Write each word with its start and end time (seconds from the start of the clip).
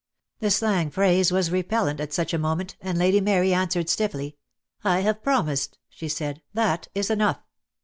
The 0.39 0.49
slang 0.49 0.89
phrase 0.89 1.31
was 1.31 1.51
repellant 1.51 1.99
at 1.99 2.11
such 2.11 2.33
a 2.33 2.39
mo 2.39 2.55
ment, 2.55 2.75
and 2.81 2.97
Lady 2.97 3.21
Mary 3.21 3.53
answered 3.53 3.87
stiffly: 3.87 4.35
"I 4.83 5.01
have 5.01 5.21
promised," 5.21 5.77
she 5.89 6.09
said, 6.09 6.41
"that 6.55 6.87
is 6.95 7.11
enough." 7.11 7.41